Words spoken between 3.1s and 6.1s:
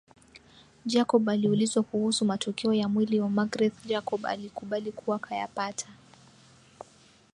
wa Magreth Jacob alikubali kuwa kayapata